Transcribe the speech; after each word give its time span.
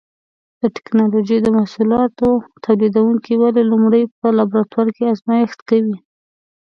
د 0.61 0.63
ټېکنالوجۍ 0.75 1.37
محصولاتو 1.57 2.29
تولیدوونکي 2.65 3.33
ولې 3.37 3.61
لومړی 3.71 4.01
په 4.19 4.27
لابراتوار 4.37 4.87
کې 4.95 5.11
ازمېښت 5.13 5.59
کوي؟ 5.69 5.97